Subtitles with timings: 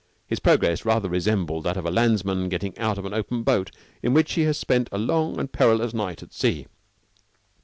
[0.25, 3.69] His progress rather resembled that of a landsman getting out of an open boat
[4.01, 6.65] in which he has spent a long and perilous night at sea.